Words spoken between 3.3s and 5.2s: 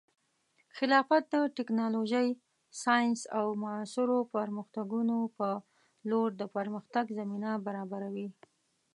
او معاصرو پرمختګونو